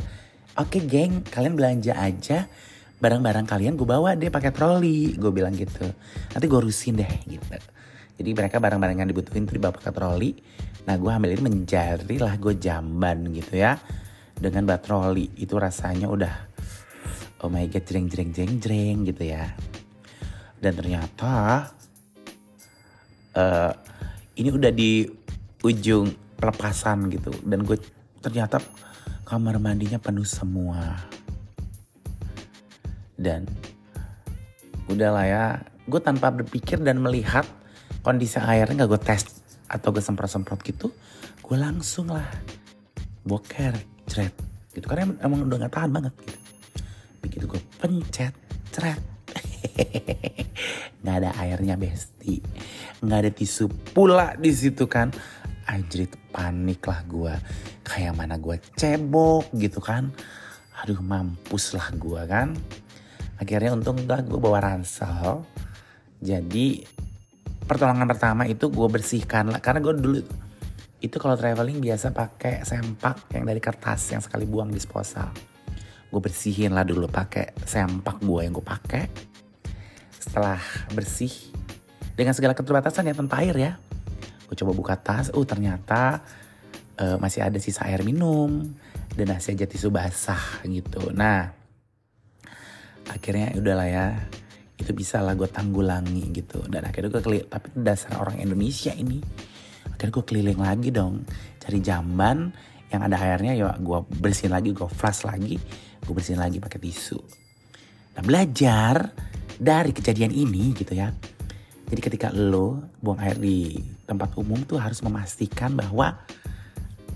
Oke 0.58 0.82
geng, 0.84 1.22
kalian 1.24 1.54
belanja 1.54 1.94
aja 1.94 2.50
barang-barang 2.96 3.44
kalian 3.44 3.76
gue 3.76 3.84
bawa 3.84 4.16
deh 4.16 4.32
pakai 4.32 4.50
troli, 4.50 5.14
gue 5.14 5.30
bilang 5.30 5.52
gitu. 5.52 5.84
Nanti 6.32 6.44
gue 6.48 6.58
urusin 6.58 6.96
deh 6.98 7.12
gitu. 7.28 7.56
Jadi 8.16 8.30
mereka 8.32 8.56
barang-barang 8.56 9.04
yang 9.04 9.08
dibutuhin 9.08 9.44
tuh 9.44 9.60
dibawa 9.60 9.76
pakai 9.76 9.92
troli. 9.92 10.32
Nah 10.88 10.96
gue 10.96 11.10
ambil 11.10 11.34
ini 11.36 11.42
menjadi 11.44 12.16
lah 12.16 12.34
gue 12.40 12.54
jamban 12.56 13.28
gitu 13.34 13.58
ya 13.58 13.76
dengan 14.36 14.68
batroli 14.68 15.32
itu 15.40 15.56
rasanya 15.56 16.12
udah 16.12 16.34
oh 17.42 17.48
my 17.48 17.64
god 17.72 17.84
jreng 17.88 18.06
jreng 18.06 18.30
jreng 18.30 18.60
jreng 18.60 19.02
gitu 19.08 19.32
ya 19.32 19.48
dan 20.60 20.72
ternyata 20.72 21.32
uh, 23.36 23.72
ini 24.36 24.48
udah 24.52 24.72
di 24.72 25.04
ujung 25.64 26.12
pelepasan 26.36 27.08
gitu. 27.12 27.32
Dan 27.44 27.64
gue 27.64 27.76
ternyata 28.20 28.60
kamar 29.24 29.60
mandinya 29.60 30.00
penuh 30.00 30.24
semua. 30.24 30.96
Dan 33.16 33.48
udahlah 34.86 35.26
ya 35.26 35.44
gue 35.88 36.00
tanpa 36.02 36.30
berpikir 36.30 36.78
dan 36.82 37.02
melihat 37.02 37.46
kondisi 38.06 38.38
airnya 38.38 38.86
gak 38.86 38.90
gue 38.92 39.02
tes 39.02 39.22
atau 39.66 39.90
gue 39.90 39.98
semprot-semprot 39.98 40.62
gitu 40.62 40.94
gue 41.42 41.56
langsung 41.58 42.06
lah 42.06 42.26
boker 43.26 43.74
cret 44.06 44.30
gitu. 44.70 44.86
Karena 44.86 45.10
emang 45.26 45.42
udah 45.46 45.66
gak 45.66 45.74
tahan 45.74 45.90
banget 45.90 46.14
gitu. 46.22 46.38
Begitu 47.24 47.44
gue 47.50 47.62
pencet 47.82 48.34
cret 48.70 49.15
nggak 51.02 51.16
ada 51.22 51.30
airnya 51.42 51.74
besti. 51.78 52.40
Nggak 53.02 53.18
ada 53.22 53.30
tisu 53.32 53.66
pula 53.92 54.34
di 54.38 54.50
situ 54.52 54.86
kan. 54.88 55.10
Ajrit 55.66 56.14
panik 56.30 56.86
lah 56.86 57.02
gue 57.10 57.34
kayak 57.82 58.14
mana 58.14 58.38
gue 58.38 58.58
cebok 58.78 59.50
gitu 59.58 59.82
kan. 59.82 60.14
Aduh 60.82 61.02
mampus 61.02 61.74
lah 61.74 61.90
gue 61.94 62.22
kan. 62.28 62.54
Akhirnya 63.36 63.74
untung 63.74 64.00
gak 64.06 64.30
gue 64.30 64.38
bawa 64.38 64.62
ransel. 64.62 65.44
Jadi 66.22 66.86
pertolongan 67.66 68.08
pertama 68.08 68.46
itu 68.48 68.70
gue 68.70 68.88
bersihkan 68.88 69.52
lah. 69.52 69.60
Karena 69.60 69.82
gue 69.82 69.94
dulu 69.98 70.18
itu 71.02 71.16
kalau 71.20 71.36
traveling 71.36 71.78
biasa 71.82 72.14
pakai 72.16 72.64
sempak 72.64 73.28
yang 73.36 73.44
dari 73.44 73.60
kertas 73.60 74.16
yang 74.16 74.22
sekali 74.24 74.48
buang 74.48 74.72
disposal. 74.72 75.28
Gue 76.08 76.20
bersihin 76.22 76.72
lah 76.72 76.86
dulu 76.86 77.10
pakai 77.10 77.52
sempak 77.66 78.22
gue 78.24 78.40
yang 78.46 78.54
gue 78.56 78.64
pakai 78.64 79.02
setelah 80.26 80.58
bersih 80.90 81.30
dengan 82.18 82.34
segala 82.34 82.58
keterbatasan 82.58 83.06
ya 83.06 83.14
tanpa 83.14 83.38
air 83.46 83.54
ya. 83.54 83.72
Gue 84.50 84.58
coba 84.58 84.72
buka 84.74 84.94
tas 84.98 85.30
uh 85.30 85.46
ternyata 85.46 86.26
uh, 86.98 87.16
masih 87.22 87.46
ada 87.46 87.62
sisa 87.62 87.86
air 87.86 88.02
minum 88.02 88.66
dan 89.14 89.26
masih 89.30 89.54
aja 89.54 89.70
tisu 89.70 89.94
basah 89.94 90.66
gitu. 90.66 91.14
Nah 91.14 91.54
akhirnya 93.06 93.54
udahlah 93.54 93.86
ya 93.86 94.06
itu 94.76 94.92
bisa 94.92 95.22
lah 95.22 95.38
gue 95.38 95.46
tanggulangi 95.46 96.34
gitu. 96.34 96.66
Dan 96.66 96.82
akhirnya 96.84 97.14
gue 97.14 97.22
kelihat 97.22 97.46
tapi 97.54 97.70
dasar 97.78 98.18
orang 98.18 98.42
Indonesia 98.42 98.90
ini 98.90 99.22
akhirnya 99.86 100.12
gue 100.12 100.24
keliling 100.26 100.60
lagi 100.60 100.90
dong 100.90 101.22
cari 101.62 101.78
jamban 101.80 102.50
yang 102.90 103.02
ada 103.02 103.16
airnya 103.18 103.54
ya 103.56 103.72
gue 103.78 103.98
bersihin 104.20 104.52
lagi 104.52 104.70
gue 104.70 104.86
flush 104.86 105.24
lagi 105.26 105.56
gue 106.02 106.12
bersihin 106.12 106.42
lagi 106.42 106.58
pakai 106.62 106.78
tisu. 106.82 107.18
Nah 108.16 108.22
belajar 108.22 109.10
dari 109.56 109.90
kejadian 109.92 110.32
ini 110.32 110.72
gitu 110.76 110.92
ya. 110.92 111.12
Jadi 111.86 112.00
ketika 112.02 112.28
lo 112.34 112.82
buang 112.98 113.22
air 113.22 113.38
di 113.38 113.78
tempat 114.04 114.34
umum 114.34 114.58
tuh 114.66 114.82
harus 114.82 114.98
memastikan 115.06 115.78
bahwa 115.78 116.18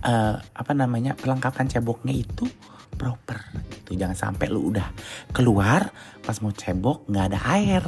uh, 0.06 0.36
apa 0.38 0.72
namanya 0.72 1.18
perlengkapan 1.18 1.66
ceboknya 1.66 2.14
itu 2.14 2.46
proper 2.94 3.40
gitu. 3.82 3.98
Jangan 3.98 4.14
sampai 4.14 4.46
lo 4.46 4.62
udah 4.62 4.94
keluar 5.34 5.90
pas 6.22 6.38
mau 6.38 6.54
cebok 6.54 7.10
nggak 7.10 7.26
ada 7.34 7.40
air 7.58 7.84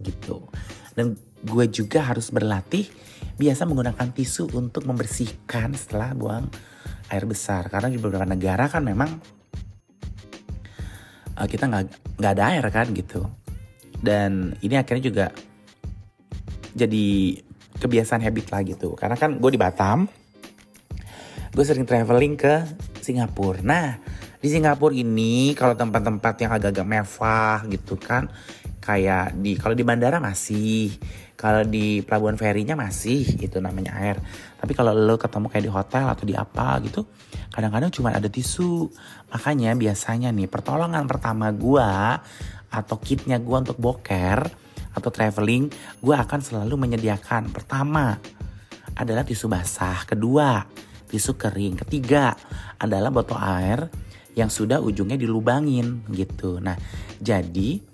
gitu. 0.00 0.46
Dan 0.94 1.18
gue 1.42 1.66
juga 1.68 2.06
harus 2.06 2.30
berlatih 2.30 2.86
biasa 3.34 3.66
menggunakan 3.66 4.14
tisu 4.14 4.54
untuk 4.54 4.86
membersihkan 4.86 5.74
setelah 5.74 6.14
buang 6.14 6.46
air 7.10 7.26
besar. 7.26 7.66
Karena 7.66 7.90
di 7.90 7.98
beberapa 7.98 8.22
negara 8.22 8.70
kan 8.70 8.86
memang 8.86 9.10
uh, 11.34 11.46
kita 11.50 11.66
nggak 11.66 11.82
nggak 12.22 12.32
ada 12.38 12.44
air 12.54 12.64
kan 12.70 12.86
gitu 12.94 13.43
dan 14.04 14.52
ini 14.60 14.76
akhirnya 14.76 15.04
juga 15.08 15.26
jadi 16.76 17.40
kebiasaan 17.80 18.20
habit 18.20 18.52
lah 18.52 18.60
gitu. 18.62 18.92
Karena 18.94 19.16
kan 19.16 19.40
gue 19.40 19.50
di 19.50 19.58
Batam 19.58 20.04
gue 21.54 21.64
sering 21.64 21.86
traveling 21.86 22.34
ke 22.36 22.66
Singapura. 23.00 23.64
Nah 23.64 23.96
di 24.42 24.48
Singapura 24.52 24.92
ini 24.92 25.56
kalau 25.56 25.72
tempat-tempat 25.72 26.34
yang 26.44 26.52
agak-agak 26.52 26.84
mewah 26.84 27.64
gitu 27.72 27.96
kan 27.96 28.28
kayak 28.84 29.32
di 29.40 29.56
kalau 29.56 29.72
di 29.72 29.80
bandara 29.80 30.20
masih 30.20 30.92
kalau 31.34 31.66
di 31.66 32.00
pelabuhan 32.00 32.38
ferinya 32.38 32.78
masih 32.78 33.26
itu 33.42 33.58
namanya 33.58 33.98
air. 33.98 34.16
Tapi 34.58 34.72
kalau 34.72 34.94
lo 34.94 35.18
ketemu 35.18 35.46
kayak 35.50 35.64
di 35.66 35.72
hotel 35.72 36.06
atau 36.06 36.24
di 36.24 36.34
apa 36.34 36.78
gitu 36.86 37.04
kadang-kadang 37.50 37.90
cuma 37.90 38.14
ada 38.14 38.30
tisu. 38.30 38.90
Makanya 39.34 39.74
biasanya 39.74 40.30
nih 40.30 40.46
pertolongan 40.46 41.04
pertama 41.10 41.50
gua 41.50 42.22
atau 42.70 42.96
kitnya 43.02 43.42
gua 43.42 43.62
untuk 43.66 43.78
boker 43.78 44.46
atau 44.94 45.10
traveling 45.10 45.70
gua 45.98 46.22
akan 46.22 46.40
selalu 46.40 46.74
menyediakan. 46.78 47.50
Pertama 47.50 48.14
adalah 48.94 49.26
tisu 49.26 49.50
basah 49.50 50.06
kedua 50.06 50.62
tisu 51.14 51.38
kering 51.38 51.78
ketiga 51.86 52.34
adalah 52.74 53.14
botol 53.14 53.38
air 53.38 53.86
yang 54.34 54.50
sudah 54.50 54.82
ujungnya 54.82 55.14
dilubangin 55.14 56.02
gitu. 56.10 56.58
Nah 56.58 56.74
jadi 57.22 57.93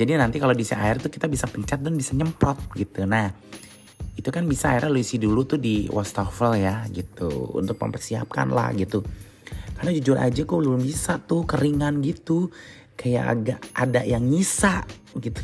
jadi 0.00 0.16
nanti 0.16 0.40
kalau 0.40 0.56
diisi 0.56 0.72
air 0.72 0.96
tuh 0.96 1.12
kita 1.12 1.28
bisa 1.28 1.44
pencet 1.44 1.84
dan 1.84 1.92
bisa 1.92 2.16
nyemprot 2.16 2.72
gitu. 2.72 3.04
Nah 3.04 3.28
itu 4.16 4.32
kan 4.32 4.48
bisa 4.48 4.72
airnya 4.72 4.88
lu 4.88 4.96
isi 4.96 5.20
dulu 5.20 5.44
tuh 5.44 5.60
di 5.60 5.92
wastafel 5.92 6.56
ya 6.56 6.88
gitu 6.88 7.52
untuk 7.52 7.76
mempersiapkan 7.76 8.48
lah 8.48 8.72
gitu. 8.72 9.04
Karena 9.76 9.92
jujur 9.92 10.16
aja 10.16 10.40
gue 10.40 10.56
belum 10.56 10.80
bisa 10.80 11.20
tuh 11.20 11.44
keringan 11.44 12.00
gitu 12.00 12.48
kayak 12.96 13.24
agak 13.28 13.60
ada 13.76 14.00
yang 14.08 14.24
nyisa 14.24 14.88
gitu. 15.20 15.40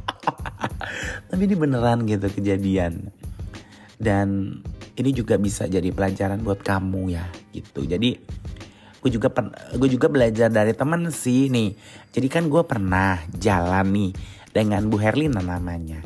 Tapi 1.28 1.42
ini 1.44 1.56
beneran 1.56 2.08
gitu 2.08 2.32
kejadian. 2.32 3.12
Dan 4.00 4.56
ini 4.96 5.10
juga 5.12 5.36
bisa 5.36 5.68
jadi 5.68 5.92
pelajaran 5.92 6.40
buat 6.40 6.64
kamu 6.64 7.12
ya 7.12 7.28
gitu. 7.52 7.84
Jadi 7.84 8.39
gue 9.00 9.10
juga 9.10 9.32
gue 9.74 9.88
juga 9.88 10.06
belajar 10.12 10.52
dari 10.52 10.76
temen 10.76 11.08
sih 11.08 11.48
nih. 11.48 11.72
Jadi 12.12 12.28
kan 12.28 12.46
gue 12.52 12.62
pernah 12.64 13.16
jalan 13.32 13.86
nih 13.88 14.12
dengan 14.52 14.84
Bu 14.86 15.00
Herlina 15.00 15.40
namanya. 15.40 16.04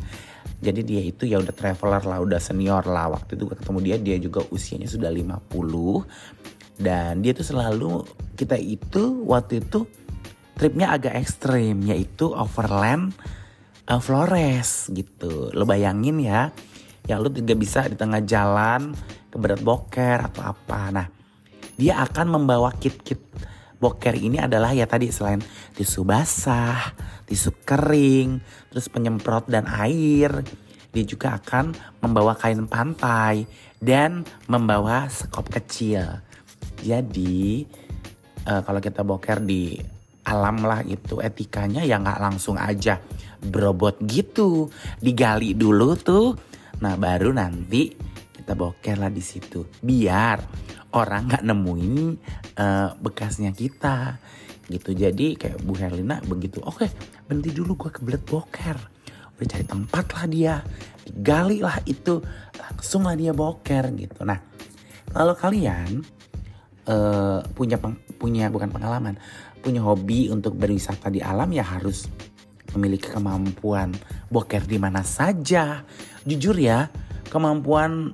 Jadi 0.64 0.80
dia 0.80 1.02
itu 1.04 1.28
ya 1.28 1.42
udah 1.42 1.52
traveler 1.52 2.02
lah 2.06 2.18
udah 2.22 2.40
senior 2.40 2.86
lah. 2.86 3.10
Waktu 3.12 3.36
itu 3.36 3.50
gue 3.50 3.58
ketemu 3.58 3.78
dia 3.82 3.96
dia 3.98 4.16
juga 4.22 4.40
usianya 4.48 4.88
sudah 4.88 5.10
50 5.10 6.80
dan 6.80 7.22
dia 7.22 7.30
tuh 7.34 7.46
selalu 7.46 8.02
kita 8.34 8.58
itu 8.58 9.26
waktu 9.26 9.62
itu 9.62 9.86
tripnya 10.54 10.94
agak 10.94 11.14
ekstrim 11.18 11.82
yaitu 11.86 12.30
overland 12.30 13.10
uh, 13.90 14.00
Flores 14.00 14.88
gitu. 14.94 15.50
Lo 15.50 15.66
bayangin 15.66 16.22
ya 16.22 16.54
yang 17.04 17.20
lu 17.20 17.28
juga 17.28 17.52
bisa 17.52 17.84
di 17.84 17.98
tengah 17.98 18.24
jalan 18.24 18.96
keberat 19.28 19.60
boker 19.60 20.30
atau 20.32 20.42
apa. 20.54 20.80
Nah 20.94 21.06
dia 21.74 22.00
akan 22.02 22.38
membawa 22.40 22.74
kit-kit 22.76 23.20
boker 23.78 24.16
ini 24.16 24.40
adalah 24.40 24.72
ya 24.72 24.88
tadi 24.88 25.12
selain 25.12 25.44
tisu 25.76 26.08
basah, 26.08 26.94
tisu 27.28 27.52
kering, 27.68 28.40
terus 28.72 28.88
penyemprot 28.88 29.44
dan 29.50 29.68
air, 29.68 30.40
dia 30.94 31.04
juga 31.04 31.36
akan 31.36 31.74
membawa 32.00 32.32
kain 32.38 32.64
pantai 32.64 33.44
dan 33.82 34.24
membawa 34.48 35.10
sekop 35.12 35.50
kecil. 35.52 36.22
Jadi 36.80 37.66
uh, 38.48 38.64
kalau 38.64 38.80
kita 38.80 39.04
boker 39.04 39.44
di 39.44 39.76
alam 40.24 40.64
lah 40.64 40.80
itu 40.80 41.20
etikanya 41.20 41.84
ya 41.84 42.00
nggak 42.00 42.20
langsung 42.22 42.56
aja 42.56 42.96
berobot 43.44 44.00
gitu, 44.08 44.72
digali 44.96 45.52
dulu 45.52 45.92
tuh. 46.00 46.32
Nah 46.80 46.96
baru 46.96 47.36
nanti 47.36 47.92
kita 48.32 48.56
boker 48.56 48.96
lah 48.96 49.12
di 49.12 49.20
situ, 49.20 49.68
biar 49.84 50.40
orang 50.94 51.26
nggak 51.28 51.44
nemuin 51.44 51.94
uh, 52.58 52.88
bekasnya 53.02 53.50
kita 53.50 54.18
gitu. 54.70 54.96
Jadi 54.96 55.36
kayak 55.36 55.60
Bu 55.60 55.76
Herlina 55.76 56.22
begitu, 56.24 56.62
oke 56.64 56.88
berhenti 57.28 57.50
dulu 57.52 57.76
gue 57.76 57.90
kebelet 57.92 58.22
boker. 58.24 58.78
Udah 59.34 59.46
cari 59.50 59.66
tempat 59.66 60.04
lah 60.14 60.26
dia 60.30 60.54
gali 61.10 61.58
lah 61.58 61.82
itu 61.84 62.22
langsung 62.56 63.04
lah 63.04 63.18
dia 63.18 63.34
boker 63.34 63.90
gitu. 63.98 64.22
Nah 64.22 64.38
kalau 65.10 65.34
kalian 65.34 66.00
uh, 66.88 67.42
punya 67.52 67.76
peng, 67.76 67.98
punya 68.16 68.48
bukan 68.48 68.70
pengalaman 68.70 69.18
punya 69.64 69.80
hobi 69.80 70.28
untuk 70.28 70.60
berwisata 70.60 71.08
di 71.08 71.24
alam 71.24 71.48
ya 71.48 71.64
harus 71.64 72.04
memiliki 72.76 73.08
kemampuan 73.08 73.96
boker 74.28 74.68
di 74.68 74.76
mana 74.76 75.00
saja. 75.00 75.82
Jujur 76.28 76.56
ya 76.56 76.92
kemampuan 77.32 78.12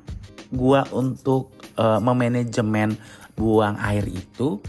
gua 0.55 0.87
untuk 0.95 1.60
uh, 1.81 1.99
memanajemen 2.05 3.01
buang 3.33 3.81
air 3.81 4.05
itu 4.05 4.61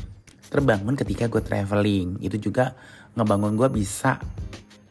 terbangun 0.48 0.96
ketika 0.96 1.28
gue 1.28 1.44
traveling 1.44 2.16
itu 2.24 2.40
juga 2.40 2.72
ngebangun 3.20 3.60
gue 3.60 3.70
bisa 3.84 4.16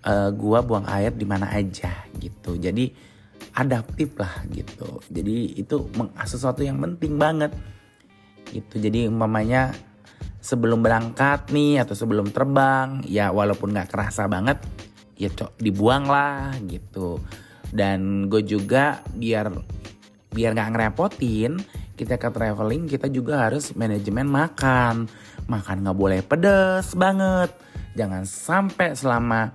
uh, 0.04 0.30
gua 0.32 0.64
buang 0.64 0.86
air 0.88 1.12
di 1.12 1.26
mana 1.28 1.50
aja 1.50 2.06
gitu. 2.20 2.56
Jadi 2.56 2.92
adaptif 3.56 4.14
lah 4.16 4.44
gitu. 4.52 5.00
Jadi 5.10 5.58
itu 5.58 5.76
sesuatu 6.24 6.64
yang 6.64 6.80
penting 6.80 7.16
banget 7.20 7.52
gitu. 8.52 8.80
Jadi 8.80 9.08
umpamanya 9.10 9.74
sebelum 10.40 10.80
berangkat 10.80 11.52
nih 11.52 11.84
atau 11.84 11.92
sebelum 11.92 12.32
terbang 12.32 13.04
ya 13.04 13.28
walaupun 13.28 13.76
nggak 13.76 13.92
kerasa 13.92 14.24
banget 14.24 14.56
ya 15.20 15.28
cok 15.28 15.60
dibuang 15.60 16.08
lah 16.08 16.56
gitu. 16.64 17.20
Dan 17.70 18.26
gue 18.26 18.42
juga 18.42 19.04
biar 19.14 19.52
biar 20.30 20.50
nggak 20.54 20.70
ngerepotin 20.74 21.58
kita 22.00 22.16
ke 22.16 22.32
traveling 22.32 22.88
kita 22.88 23.12
juga 23.12 23.44
harus 23.44 23.76
manajemen 23.76 24.24
makan 24.24 25.04
makan 25.44 25.76
nggak 25.84 25.98
boleh 26.00 26.20
pedes 26.24 26.96
banget 26.96 27.52
jangan 27.92 28.24
sampai 28.24 28.96
selama 28.96 29.52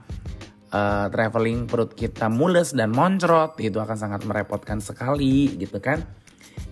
uh, 0.76 1.06
traveling 1.12 1.66
perut 1.66 1.96
kita 1.96 2.28
mules 2.28 2.76
dan 2.76 2.92
moncrot 2.92 3.58
itu 3.64 3.80
akan 3.80 3.98
sangat 3.98 4.22
merepotkan 4.28 4.84
sekali 4.84 5.56
gitu 5.56 5.80
kan. 5.80 6.04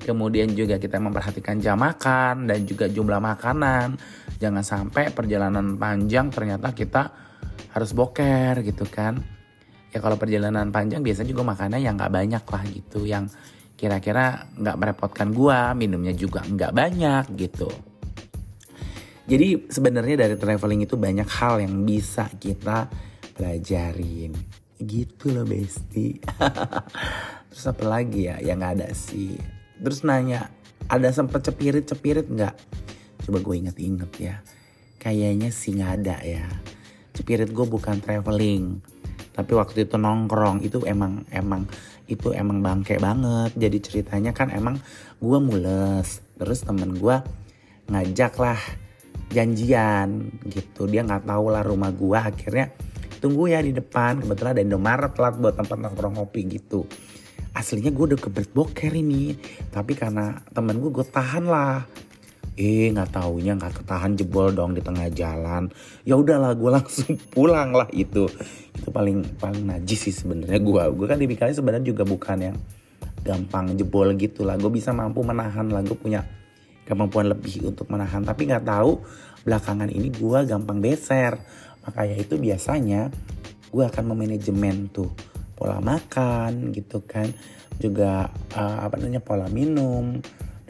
Kemudian 0.04 0.52
juga 0.52 0.76
kita 0.76 1.00
memperhatikan 1.00 1.64
jam 1.64 1.80
makan 1.80 2.52
dan 2.52 2.68
juga 2.68 2.92
jumlah 2.92 3.24
makanan. 3.24 3.96
Jangan 4.40 4.64
sampai 4.64 5.16
perjalanan 5.16 5.80
panjang 5.80 6.28
ternyata 6.28 6.76
kita 6.76 7.12
harus 7.72 7.96
boker 7.96 8.60
gitu 8.68 8.84
kan. 8.84 9.24
Ya 9.96 10.04
kalau 10.04 10.20
perjalanan 10.20 10.74
panjang 10.76 11.06
biasanya 11.06 11.30
juga 11.32 11.44
makannya 11.48 11.80
yang 11.80 11.96
nggak 11.96 12.12
banyak 12.12 12.44
lah 12.44 12.64
gitu. 12.68 13.08
Yang 13.08 13.32
kira-kira 13.84 14.48
nggak 14.56 14.80
merepotkan 14.80 15.36
gua, 15.36 15.76
minumnya 15.76 16.16
juga 16.16 16.40
nggak 16.40 16.72
banyak 16.72 17.26
gitu. 17.36 17.68
Jadi 19.28 19.68
sebenarnya 19.68 20.24
dari 20.24 20.40
traveling 20.40 20.88
itu 20.88 20.96
banyak 20.96 21.28
hal 21.28 21.60
yang 21.60 21.84
bisa 21.84 22.32
kita 22.32 22.88
pelajarin. 23.36 24.32
Gitu 24.80 25.36
loh 25.36 25.44
besti. 25.44 26.16
Terus 27.52 27.66
apa 27.68 27.84
lagi 27.84 28.32
ya 28.32 28.40
yang 28.40 28.64
nggak 28.64 28.74
ada 28.80 28.90
sih? 28.96 29.36
Terus 29.84 30.08
nanya 30.08 30.48
ada 30.88 31.12
sempet 31.12 31.44
cepirit 31.44 31.84
cepirit 31.84 32.32
nggak? 32.32 32.56
Coba 33.28 33.38
gue 33.44 33.56
inget-inget 33.68 34.12
ya. 34.16 34.36
Kayaknya 34.96 35.52
sih 35.52 35.76
nggak 35.76 35.92
ada 36.04 36.24
ya. 36.24 36.48
Cepirit 37.12 37.52
gue 37.52 37.68
bukan 37.68 38.00
traveling. 38.00 38.80
Tapi 39.36 39.52
waktu 39.60 39.92
itu 39.92 40.00
nongkrong 40.00 40.64
itu 40.64 40.80
emang 40.88 41.28
emang 41.36 41.68
itu 42.08 42.36
emang 42.36 42.60
bangke 42.60 43.00
banget. 43.00 43.56
Jadi 43.56 43.78
ceritanya 43.80 44.32
kan 44.36 44.52
emang 44.52 44.80
gue 45.20 45.40
mules. 45.40 46.20
Terus 46.36 46.60
temen 46.66 46.98
gue 46.98 47.16
ngajak 47.88 48.34
lah 48.40 48.60
janjian 49.32 50.32
gitu. 50.48 50.86
Dia 50.90 51.04
nggak 51.08 51.26
tahu 51.28 51.46
lah 51.52 51.64
rumah 51.64 51.90
gue 51.90 52.20
akhirnya 52.20 52.72
tunggu 53.24 53.52
ya 53.52 53.64
di 53.64 53.72
depan. 53.72 54.20
Kebetulan 54.20 54.52
ada 54.58 54.64
Indomaret 54.64 55.12
telat 55.16 55.36
buat 55.40 55.56
tempat 55.56 55.78
nongkrong 55.80 56.20
kopi 56.20 56.42
gitu. 56.60 56.84
Aslinya 57.54 57.94
gue 57.94 58.16
udah 58.16 58.20
kebelet 58.20 58.52
boker 58.52 58.92
ini. 58.92 59.38
Tapi 59.72 59.94
karena 59.96 60.42
temen 60.52 60.82
gue 60.82 60.92
gue 60.92 61.06
tahan 61.08 61.46
lah 61.48 61.86
eh 62.54 62.94
nggak 62.94 63.18
taunya 63.18 63.58
nggak 63.58 63.82
ketahan 63.82 64.14
jebol 64.14 64.54
dong 64.54 64.78
di 64.78 64.82
tengah 64.82 65.10
jalan. 65.10 65.74
Ya 66.06 66.14
udahlah 66.14 66.54
gue 66.54 66.70
langsung 66.70 67.18
pulang 67.34 67.74
lah 67.74 67.90
itu. 67.90 68.30
Itu 68.74 68.90
paling 68.94 69.38
paling 69.42 69.64
najis 69.66 70.10
sih 70.10 70.16
sebenarnya 70.16 70.62
gue 70.62 70.84
gue 70.94 71.06
kan 71.10 71.18
tipikalnya 71.18 71.56
sebenarnya 71.58 71.86
juga 71.86 72.04
bukan 72.06 72.38
yang 72.54 72.58
gampang 73.24 73.74
jebol 73.80 74.12
gitu 74.20 74.44
lah 74.44 74.60
gue 74.60 74.68
bisa 74.68 74.92
mampu 74.92 75.24
menahan 75.24 75.72
lah 75.72 75.80
gue 75.80 75.96
punya 75.96 76.28
kemampuan 76.86 77.32
lebih 77.32 77.74
untuk 77.74 77.90
menahan. 77.90 78.22
Tapi 78.22 78.46
nggak 78.46 78.66
tahu 78.68 79.02
belakangan 79.44 79.90
ini 79.90 80.14
gue 80.14 80.40
gampang 80.46 80.78
beser. 80.84 81.40
Makanya 81.84 82.16
itu 82.22 82.38
biasanya 82.38 83.10
gue 83.74 83.84
akan 83.84 84.14
memanajemen 84.14 84.94
tuh 84.94 85.10
pola 85.58 85.82
makan 85.82 86.70
gitu 86.76 87.02
kan. 87.04 87.32
Juga 87.82 88.30
uh, 88.54 88.78
apa 88.86 89.02
namanya 89.02 89.24
pola 89.24 89.50
minum 89.50 90.22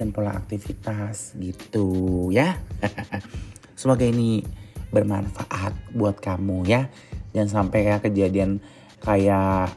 dan 0.04 0.12
pola 0.12 0.36
aktivitas 0.36 1.40
gitu 1.40 2.28
ya. 2.28 2.60
Semoga 3.80 4.04
ini 4.04 4.44
bermanfaat 4.92 5.96
buat 5.96 6.20
kamu 6.20 6.68
ya. 6.68 6.92
Jangan 7.32 7.72
sampai 7.72 7.88
kayak 7.88 8.04
kejadian 8.12 8.60
kayak 9.00 9.72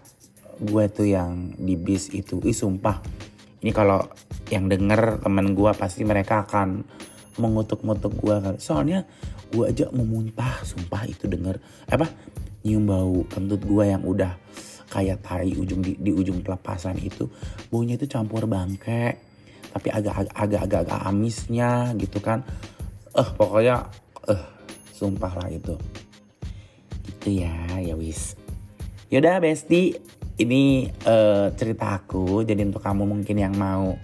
gue 0.58 0.84
tuh 0.90 1.06
yang 1.06 1.54
di 1.54 1.78
bis 1.78 2.10
itu. 2.10 2.42
Ih 2.42 2.50
sumpah. 2.58 2.98
Ini 3.62 3.70
kalau 3.70 4.02
yang 4.50 4.66
denger 4.66 5.22
temen 5.22 5.54
gue 5.54 5.70
pasti 5.78 6.02
mereka 6.02 6.42
akan 6.42 6.82
mengutuk-ngutuk 7.38 8.18
gue 8.18 8.36
soalnya 8.58 9.06
gue 9.52 9.68
aja 9.68 9.92
mau 9.94 10.08
muntah 10.08 10.64
sumpah 10.64 11.04
itu 11.04 11.28
denger 11.28 11.60
apa 11.84 12.08
nyium 12.64 12.88
bau 12.88 13.28
kentut 13.28 13.60
gue 13.60 13.84
yang 13.84 14.00
udah 14.02 14.40
kayak 14.88 15.20
tai 15.20 15.52
ujung 15.52 15.84
di, 15.84 16.00
di 16.00 16.16
ujung 16.16 16.40
pelepasan 16.40 16.96
itu 17.04 17.28
baunya 17.68 18.00
itu 18.00 18.08
campur 18.08 18.48
bangke 18.48 19.25
tapi 19.76 19.92
agak 19.92 20.32
agak 20.32 20.64
agak 20.64 20.88
agak 20.88 21.00
amisnya 21.04 21.92
gitu 22.00 22.16
kan. 22.24 22.40
Eh 23.12 23.20
uh, 23.20 23.28
pokoknya 23.36 23.92
eh 24.24 24.32
uh, 24.32 24.44
sumpah 24.96 25.36
lah 25.36 25.52
itu. 25.52 25.76
Itu 27.04 27.28
ya 27.28 27.76
ya 27.84 27.92
wis. 27.92 28.40
Yaudah 29.12 29.36
besti. 29.44 29.92
Ini 30.36 30.92
uh, 31.04 31.52
cerita 31.56 31.96
aku. 31.96 32.44
Jadi 32.44 32.64
untuk 32.64 32.80
kamu 32.80 33.04
mungkin 33.04 33.36
yang 33.36 33.56
mau 33.56 33.96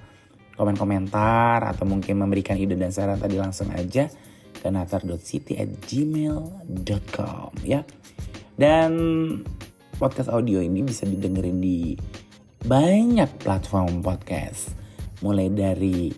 komen 0.56 0.76
komentar 0.76 1.64
atau 1.64 1.88
mungkin 1.88 2.20
memberikan 2.20 2.56
ide 2.56 2.76
dan 2.76 2.92
saran 2.92 3.20
tadi 3.20 3.36
langsung 3.36 3.68
aja 3.72 4.08
ke 4.52 4.68
natar.city 4.68 5.60
at 5.60 5.68
gmail.com 5.88 7.52
ya. 7.64 7.84
Dan 8.56 8.92
podcast 9.96 10.32
audio 10.32 10.60
ini 10.64 10.84
bisa 10.84 11.04
didengerin 11.04 11.60
di 11.60 11.96
banyak 12.64 13.28
platform 13.40 14.00
podcast. 14.00 14.81
Mulai 15.22 15.48
dari 15.54 16.10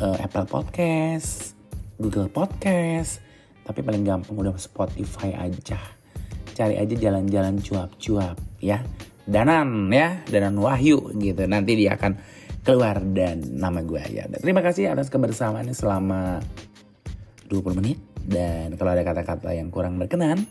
uh, 0.00 0.16
Apple 0.18 0.48
Podcast, 0.48 1.52
Google 2.00 2.32
Podcast, 2.32 3.20
tapi 3.68 3.84
paling 3.84 4.02
gampang 4.02 4.34
udah 4.34 4.56
Spotify 4.56 5.36
aja. 5.36 5.78
Cari 6.56 6.80
aja 6.80 6.96
jalan-jalan 6.96 7.60
cuap-cuap 7.60 8.40
ya. 8.58 8.80
Danan 9.28 9.92
ya, 9.92 10.24
Danan 10.24 10.56
Wahyu 10.56 11.12
gitu. 11.20 11.44
Nanti 11.44 11.76
dia 11.76 11.94
akan 12.00 12.16
keluar 12.66 12.98
dan 13.14 13.38
nama 13.54 13.78
gue 13.78 14.02
aja. 14.02 14.26
terima 14.42 14.58
kasih 14.58 14.90
atas 14.90 15.06
kebersamaannya 15.06 15.70
selama 15.70 16.42
20 17.46 17.78
menit 17.78 18.02
dan 18.26 18.74
kalau 18.74 18.90
ada 18.90 19.06
kata-kata 19.06 19.54
yang 19.54 19.70
kurang 19.70 20.02
berkenan 20.02 20.42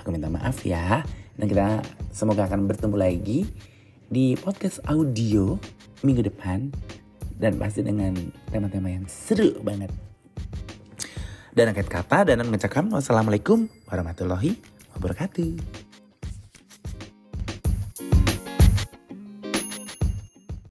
aku 0.00 0.08
minta 0.08 0.32
maaf 0.32 0.64
ya 0.64 1.04
dan 1.36 1.44
kita 1.44 1.84
semoga 2.16 2.48
akan 2.48 2.64
bertemu 2.64 2.96
lagi 2.96 3.38
di 4.08 4.40
podcast 4.40 4.80
audio 4.88 5.60
minggu 6.00 6.24
depan 6.24 6.72
dan 7.40 7.56
pasti 7.56 7.80
dengan 7.80 8.12
tema-tema 8.52 8.92
yang 8.92 9.08
seru 9.08 9.56
banget. 9.64 9.88
Dan 11.50 11.72
akhir 11.72 11.88
kata 11.90 12.28
dan 12.28 12.44
mengucapkan 12.46 12.86
wassalamualaikum 12.92 13.66
warahmatullahi 13.88 14.54
wabarakatuh 14.94 15.89